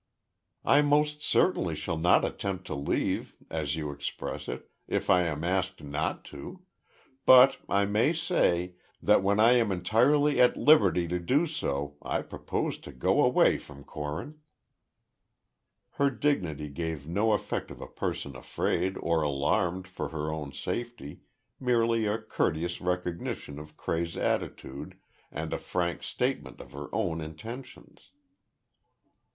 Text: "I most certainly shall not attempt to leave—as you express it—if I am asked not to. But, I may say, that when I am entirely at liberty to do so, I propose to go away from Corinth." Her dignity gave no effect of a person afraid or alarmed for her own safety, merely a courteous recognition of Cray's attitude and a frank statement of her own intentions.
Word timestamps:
"I 0.65 0.81
most 0.81 1.21
certainly 1.21 1.75
shall 1.75 1.99
not 1.99 2.25
attempt 2.25 2.65
to 2.65 2.73
leave—as 2.73 3.75
you 3.75 3.91
express 3.91 4.47
it—if 4.47 5.11
I 5.11 5.21
am 5.25 5.43
asked 5.43 5.83
not 5.83 6.25
to. 6.33 6.63
But, 7.27 7.59
I 7.69 7.85
may 7.85 8.13
say, 8.13 8.73
that 8.99 9.21
when 9.21 9.39
I 9.39 9.51
am 9.51 9.71
entirely 9.71 10.41
at 10.41 10.57
liberty 10.57 11.07
to 11.07 11.19
do 11.19 11.45
so, 11.45 11.97
I 12.01 12.23
propose 12.23 12.79
to 12.79 12.91
go 12.91 13.21
away 13.23 13.59
from 13.59 13.83
Corinth." 13.83 14.43
Her 15.91 16.09
dignity 16.09 16.69
gave 16.69 17.05
no 17.07 17.33
effect 17.33 17.69
of 17.69 17.79
a 17.79 17.85
person 17.85 18.35
afraid 18.35 18.97
or 19.01 19.21
alarmed 19.21 19.87
for 19.87 20.09
her 20.09 20.33
own 20.33 20.51
safety, 20.51 21.19
merely 21.59 22.07
a 22.07 22.17
courteous 22.17 22.81
recognition 22.81 23.59
of 23.59 23.77
Cray's 23.77 24.17
attitude 24.17 24.97
and 25.31 25.53
a 25.53 25.59
frank 25.59 26.01
statement 26.01 26.59
of 26.59 26.71
her 26.71 26.89
own 26.91 27.21
intentions. 27.21 28.09